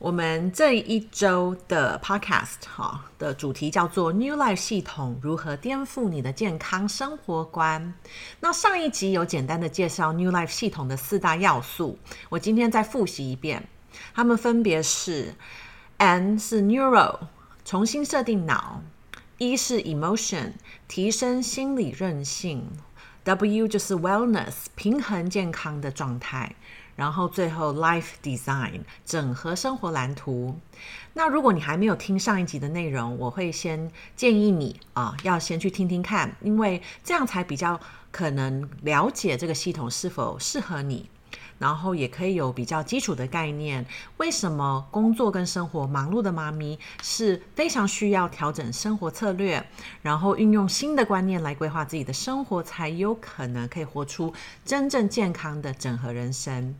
[0.00, 7.92] 我们这一周的 podcast 哈的主题叫做 New Life 系统如何颠覆你的健康生活观。
[8.40, 11.98] 那上一集有简单的介绍 New Life 系统的四大要素，
[12.30, 13.68] 我今天再复习一遍。
[14.14, 15.34] 它们分别是
[15.98, 17.18] ：N 是 Neuro，
[17.66, 18.80] 重新设定脑
[19.36, 20.52] ；E 是 Emotion，
[20.88, 22.66] 提升心理韧性
[23.26, 26.56] ；W 就是 Wellness，平衡健康的状态。
[26.96, 30.58] 然后最后，Life Design 整合生活蓝图。
[31.14, 41.08] 那如果你还没有听上一集的内容，我会先建议你啊，要先去听听看，因为这样才比较可能了解这个系统是否适合你。
[41.58, 43.84] 然后也可以有比较基础的概念，
[44.16, 49.68] 为什么工作跟生活忙碌的妈咪是非常需要调整生活策略，
[50.00, 54.32] 然后运用新的观念来规划自己的生活，才有可能可以活出
[54.64, 56.74] 真正健康的整合人生。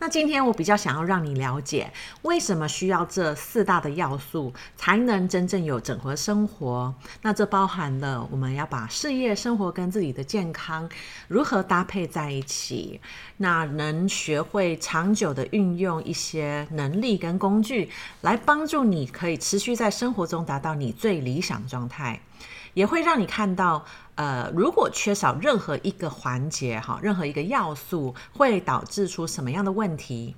[0.00, 1.90] 那今天我比较想要让你了解，
[2.22, 6.92] 为什么需要这四大的要素才能真正有整合生活？
[7.22, 10.88] 那这包含了我们要把事业、生活跟自己的健康
[11.28, 13.00] 如何搭配在一起，
[13.38, 17.88] 那能学会长久的运用一些能力跟工具，
[18.20, 22.20] 来帮助你可以持续在生活中达到你最理想状态。
[22.74, 23.84] 也会让你看到，
[24.16, 30.36] 呃，如果缺少任何一个环节，哈，任何一个要素，会导致出什么样的问题？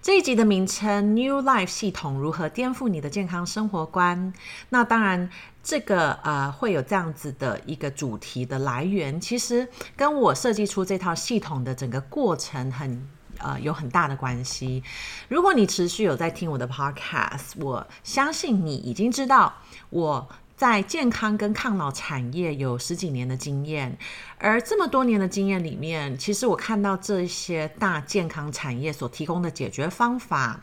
[0.00, 4.34] 这一集的名称 “New Life 系统如何颠覆你的健康生活观”。
[4.68, 5.30] 那当然，
[5.62, 13.08] 这个呃会有这样子的一个主题的来源，其实跟我设计出这套系统的整个过程很
[13.38, 14.82] 呃有很大的关系。
[15.28, 19.54] 如果你持续有在听我的 Podcast，我相信你已经知道
[19.88, 20.28] 我。
[20.56, 23.98] 在健康跟抗老产业有十几年的经验，
[24.38, 30.60] 而这么多年的经验里面，其实我看到这些大健康产业所提供的解决方法，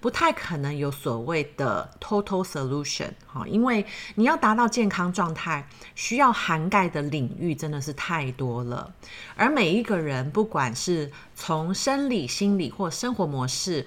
[0.00, 3.84] 不太可能有所谓的 total solution 哈，因为
[4.14, 8.94] 你要达到健康状态，需要涵盖的领域真的是太多了，
[9.36, 13.86] 而每一个人，不管是从生理、心理或生活模式，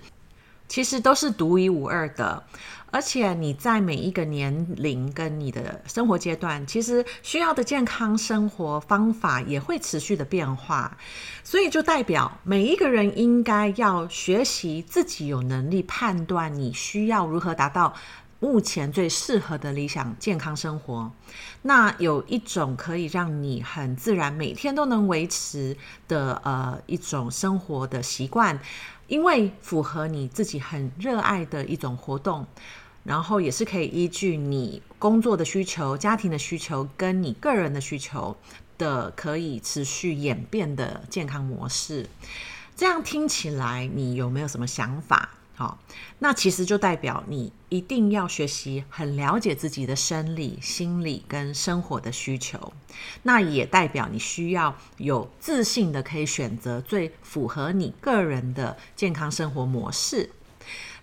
[0.68, 2.44] 其实都是独一无二的。
[2.90, 10.98] 而且你在每一个年龄跟你的生活阶段，其实需要的健康生活方法也会持续的变化，
[11.44, 17.94] 所以就代表每一个人应该要学习自己有能力判断你需要如何达到
[18.40, 21.12] 目前最适合的理想健康生活。
[21.62, 25.76] 那有一种可以让你很自然每天都能维持
[26.08, 28.60] 的呃一种生活的习惯。
[29.08, 32.46] 因为符合你自己很热爱的一种活动，
[33.06, 38.36] 然后也是可以依据你工作的需求、家庭的需求跟你个人的需求
[38.78, 42.10] 的，可以持续演变的健康模式。
[42.76, 45.37] 这样听起来，你有没有什么想法？
[45.58, 45.80] 好，
[46.20, 52.72] 那其实就代表你一定要学习很了解自己的生理、心理跟生活的需求。
[53.24, 60.30] 那也代表你需要有自信的可以选择最符合你个人的健康生活模式。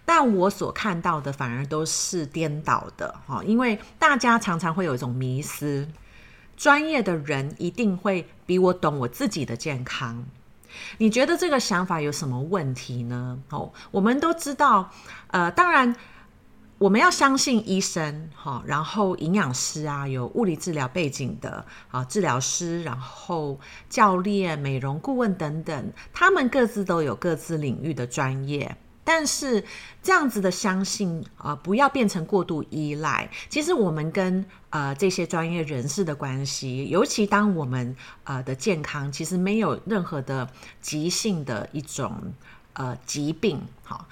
[0.05, 5.89] 但我所看到的反而都是颠倒的，哈，因为大家常常会有一种迷思，
[6.57, 10.25] 专业的人一定会比我懂我自己的健康。
[10.99, 13.39] 你觉得这个想法有什么问题呢？
[13.51, 14.91] 哦，我们都知道，
[15.29, 15.95] 呃，当然
[16.79, 23.59] 我们要相信医生，哈，然后营养师啊，有物理治疗背景的啊，治疗师，然后
[23.89, 28.77] 教练、美容顾问等等，他们各自都有各自领域的专业。
[29.05, 29.63] 但是
[30.03, 33.31] 这样子的相信啊、呃，不要变成过度依赖。
[33.51, 40.49] 其实我们跟呃这些专业人士的关系，尤其当我们呃的健康其实没有任何的
[40.81, 42.33] 急性的一种
[42.73, 44.09] 呃疾病，好，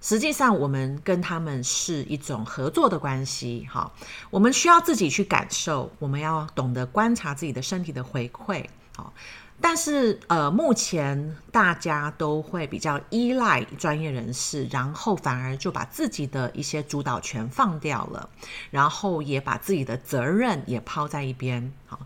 [0.00, 3.94] 实际上我们跟他们是一种合作的关系，好，
[4.30, 8.64] 我们需要自己去感受，我们要懂得观察自己的身体的回馈，
[8.96, 9.12] 好。
[9.62, 18.28] 但是，呃，目前大家都会比较依赖专业人士，然后反而就把自己的一些主导权放掉了，
[18.70, 21.72] 然后也把自己的责任也抛在一边。
[21.86, 22.00] 好，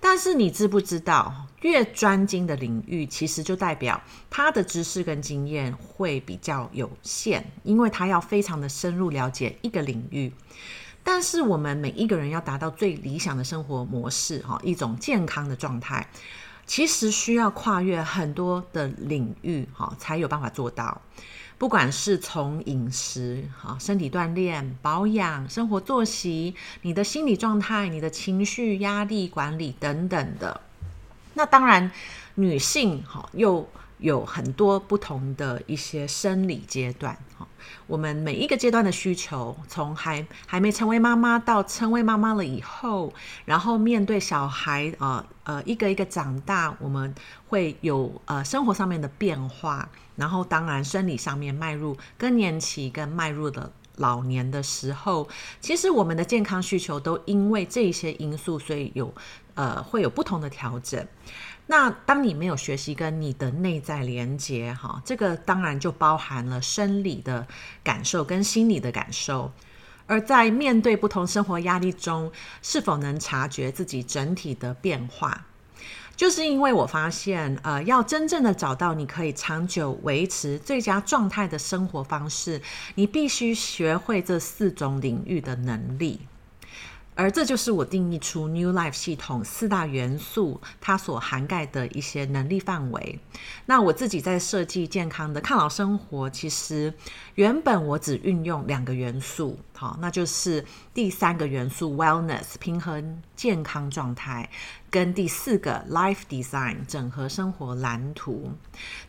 [0.00, 10.32] 但是你知不知道，越专精的领域，其实就代表他的知识跟经验会比较有限，因为他要非常的深入了解一个领域。
[11.02, 16.08] 但是我们每一个人要达到最理想的生活模式，哈，一种健康的状态，
[16.66, 21.00] 其实需要跨越很多的领域，哈，才有办法做到。
[21.56, 30.60] 不管是从饮食、哈身体锻炼、保养、生活作息、你的心理状态、你的情绪、压力管理等等的，
[31.34, 31.90] 那当然，
[32.34, 33.68] 女性哈又
[34.04, 37.16] 有很多不同的一些生理阶段。
[37.86, 43.14] 我们每一个阶段的需求，从还还没成为妈妈到成为妈妈了以后，
[43.46, 47.14] 然后面对小孩呃呃一个一个长大，我们
[47.48, 49.88] 会有呃生活上面的变化。
[50.16, 55.26] 然后，当然，生理上面迈入更年期跟迈入的老年的时候，
[55.60, 59.12] 其实我们的健康需求都因为这些因素，所以有
[59.54, 61.04] 呃会有不同的调整。
[61.66, 67.46] 那当你没有学习跟你的内在连接，哈，这个当然就包含了生理的
[67.82, 69.50] 感受跟心理的感受。
[70.06, 72.30] 而在面对不同生活压力中，
[72.60, 75.46] 是否能察觉自己整体的变化？
[76.14, 82.60] 就是因为我发现，呃，要真正的找到你可以长久维持最佳状态的生活方式，
[82.94, 86.20] 你必须学会这四种领域的能力。
[87.14, 93.20] 而这就是我定义出 New Life 系统四大元素，它所涵盖的一些能力范围。
[93.66, 96.92] 那我自己在设计健康的抗老生活，其实
[97.36, 104.50] 原本我只运用两个元素，好，那就是第三个元素 Wellness 平衡健康状态。
[104.90, 108.52] 跟第四个 Life Design 整合生活蓝图，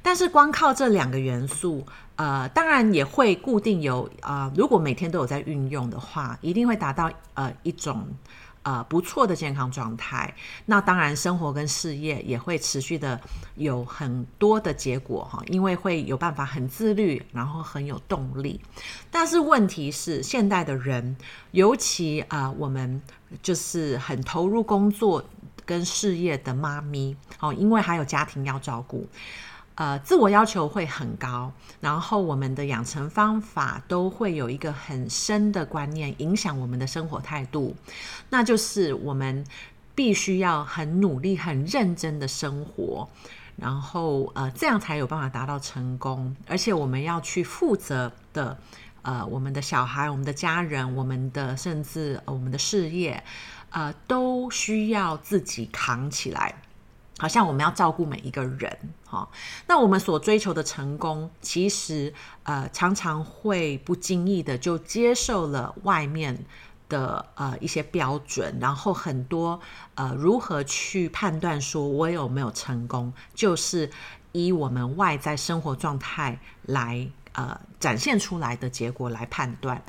[0.01, 1.85] 但是光靠这两个元素，
[2.15, 8.07] 呃，当然也会固定有呃，如果每天都有在运用的话，一定会达到呃一种
[8.63, 10.33] 呃不错的健康状态。
[10.65, 13.19] 那当然，生活跟事业也会持续的
[13.55, 18.61] 有很多的结果哈，因为会有办法很自律，然后很有动力。
[19.11, 21.17] 但是问题是，现代的人，
[21.51, 23.01] 尤其啊、我们
[23.41, 25.23] 就是很投入工作。
[25.67, 29.03] 跟事业的妈咪，哦，因为还有家庭要照顾，
[29.75, 31.51] 呃，自我要求会很高，
[31.81, 37.75] 然后我们的养成方法都会有一个很深的观念影响我们的生活态度，
[38.29, 39.45] 那就是我们
[39.93, 43.07] 必须要很努力、很认真的生活，
[43.57, 48.57] 然后呃，这样才有办法达到成功，而且我们要去负责的，
[49.01, 53.23] 呃，我们的小孩、我们的家人、我们的甚至我们的事业。
[53.71, 56.55] 呃，都需要自己扛起来，
[57.17, 59.27] 好像我们要照顾每一个人，哈、
[59.67, 62.13] 那我们所追求的成功，其实
[62.43, 66.45] 呃常常会不经意的就接受了外面
[66.89, 69.59] 的呃一些标准，然后很多
[69.95, 73.89] 呃如何去判断说我有没有成功，就是
[74.33, 79.81] 以我们外在生活状态来呃展现出来的结果来判断。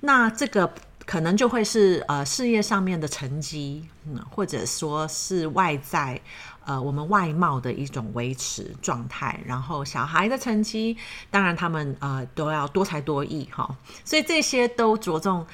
[0.00, 0.74] 那这个。
[1.04, 6.18] 可能就会是呃事业上面的成绩，嗯，或者说是外在
[6.64, 10.96] 呃我们外貌的一种维持状态，然后小孩的成绩，
[11.30, 15.46] 当然他们呃都要多才多艺哈、所以这些都着重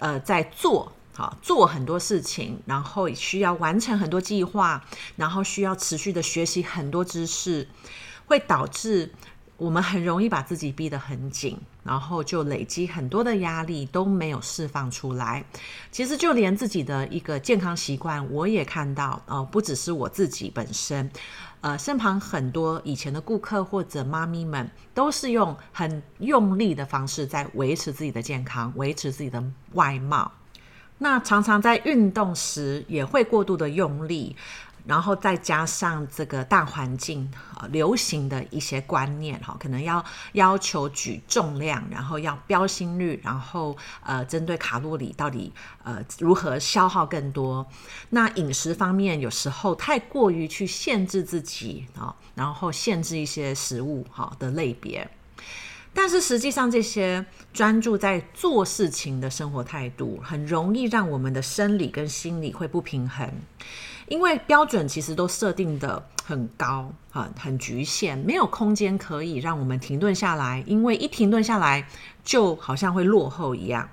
[0.00, 4.84] 呃在做好、做很多事情，然后需要完成很多计划，
[5.16, 7.68] 然后需要持续的学习很多知识，
[8.26, 9.12] 会导致。
[9.58, 15.42] 我们很容易把自己逼得很紧，然后就累积很多的压力都没有释放出来。
[15.90, 21.10] 其实就连自己的一个健康习惯，我也看到，呃，不只是我自己本身，
[21.62, 29.42] 呃，身旁很多以前的顾客或者妈咪们，都是用很用力的方式在维持自己的健康，维持自己的
[29.72, 30.30] 外貌。
[30.98, 34.36] 那常常在运动时也会过度的用力。
[34.86, 45.52] 然后再加上这个大环境啊，流行的一些观念哈，可能要要求举重量，然后要标心率，然后呃，针对卡路里到底
[45.82, 47.66] 呃如何消耗更多。
[48.10, 55.08] 那饮食方面有时候太过于去限制自己啊，然后限制一些食物哈的类别。
[55.98, 57.24] 但是实际上，这些
[57.54, 63.26] 专注在做事情的生活态度，很容易让我们的生理跟心理会不平衡。
[64.08, 70.62] 因为标准其实都设定得很高，很很局限，没有空间可以让我们停顿下来。
[70.66, 71.86] 因为一停顿下来，
[72.24, 73.88] 就好像会落后一样。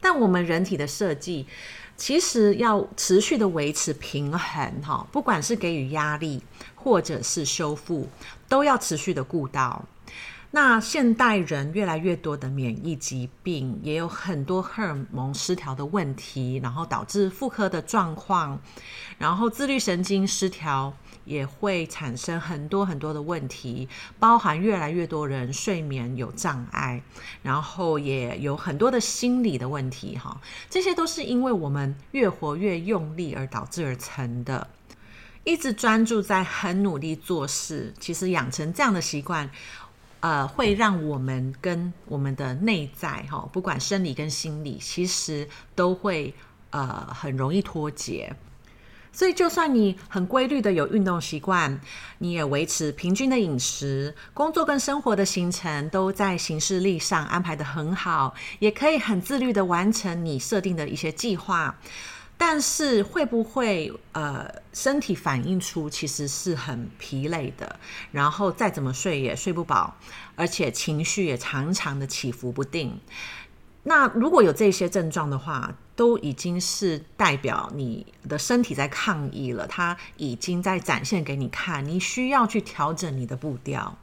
[0.00, 1.46] 但我们人体的设计，
[1.96, 6.42] 其实要持续的维持平衡，哈，不管是给予压力
[6.74, 8.08] 或者是修复，
[8.48, 9.84] 都要持续的顾到。
[10.52, 18.60] 那现代人越来越多的免疫疾病，也有很多荷尔蒙失调的问题，然后导致妇科的状况，
[19.16, 20.92] 然后自律神经失调
[21.24, 23.88] 也会产生很多很多的问题，
[24.18, 27.00] 包含越来越多人睡眠有障碍，
[27.44, 34.66] 然后也有很多的心理的问题，哈，这些都是因为我们越活越用力而导致而成的。
[35.44, 39.48] 一直专注在很努力做事，其实养成这样的习惯。
[40.20, 46.34] 呃，会让我们跟我们的内在哈，不管生理跟心理，其实都会
[46.70, 48.34] 呃很容易脱节。
[49.12, 51.80] 所以，就算你很规律的有运动习惯，
[52.18, 61.76] 你也维持平均的饮食，工作跟生活的行程都在行事历上安排得很好，也可以很自律的完成你设定的一些计划。
[62.42, 67.78] 但是会不会呃身体反映出其实是很疲累的，
[68.12, 69.94] 然后再怎么睡也睡不饱，
[70.36, 72.98] 而且情绪也常常的起伏不定。
[73.82, 83.98] 那如果有这些症状的话，都已经是代表你的身体在抗议了，它已经在展现给你看，你需要去调整你的步调。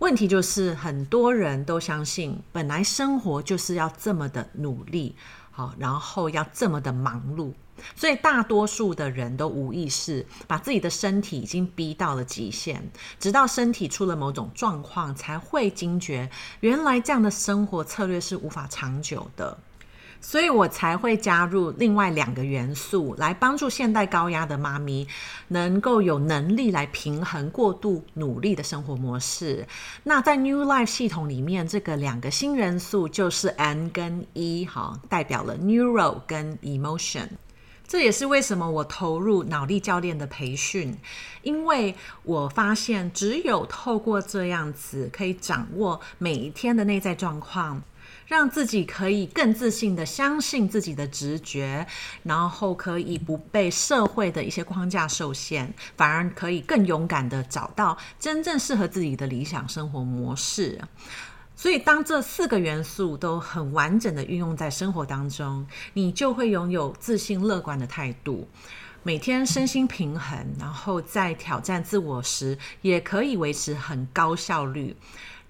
[0.00, 5.14] 问题就是很多人都相信，本来生活就是要这么的努力。
[5.60, 7.52] 好，然后要这么的忙碌，
[7.94, 12.82] 所以大多数的人都无意识把自己的身体已经逼到了极限，
[13.18, 19.58] 直到身体出了某种状况，才会惊觉原来这样的生活策略是无法长久的。
[20.20, 25.06] 所以我才会加入另外两个元素，来帮助现代高压的妈咪
[25.48, 29.66] 能够有能力来平衡过度努力的生活模式。
[30.04, 37.28] 那在 New Life 系统里面，这个两个新元素就是 N 跟 E，哈，代表了 Neuro 跟 Emotion。
[37.88, 40.96] 这也是为什么我投入脑力教练的培训，
[41.42, 47.82] 因为我发现只有透过这样子，可以掌握每一天的内在状况。
[48.30, 51.84] 让自己可以更自信地相信自己的直觉，
[52.22, 60.80] 然后可以不被社会的一些框架受限，反而可以更勇敢地找到真正适合自己的理想生活模式。
[61.56, 68.46] 所以，当这四个元素都很完整地运用在生活当中，你就会拥有自信乐观的态度，
[69.02, 74.94] 每天身心平衡，然后在挑战自我时也可以维持很高效率。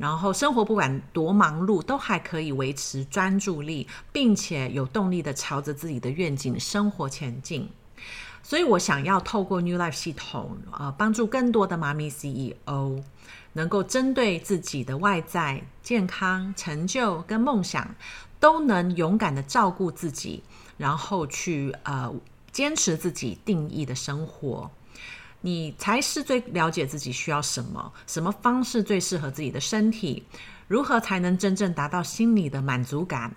[0.00, 7.68] 然后生活不管多忙碌，都还可以维持专注力，并且有动力的朝着自己的愿景生活前进。
[8.42, 13.02] 所以我想要透过 New Life 系统，呃，帮助更多的妈咪 CEO
[13.52, 17.94] 能够针对自己的外在健康、成就跟梦想，
[18.40, 20.42] 都能勇敢的照顾自己，
[20.78, 22.10] 然后去呃
[22.50, 24.70] 坚持自己定义的生活。
[25.42, 30.22] 你才是最了解自己需要什么，什么方式最适合自己的身体，
[30.68, 33.34] 如何才能真正达到心理的满足感，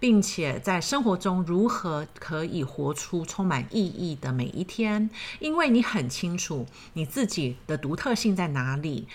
[0.00, 5.10] 并且在生活中如何可以活出充满意义的每一天？
[5.40, 9.06] 因为你很清楚你自己的独特性在哪里，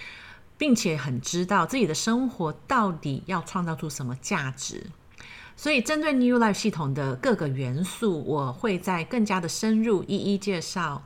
[0.58, 4.86] 并且很知道自己的生活到底要创造出什么价值。
[5.56, 11.03] 所以，针对 New Life 系统的各个元素，我会再更加的深入一一介绍。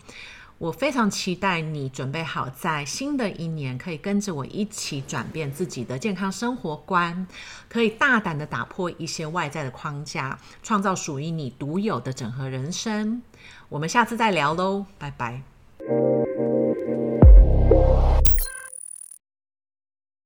[0.61, 7.25] 我非常期待你准备好，在新的一年可以跟着我一起转变自己的健康生活观，
[7.67, 13.23] 可以大胆的打破一些外在的框架，创造属于你独有的整合人生。
[13.69, 15.41] 我们下次再聊喽，拜拜。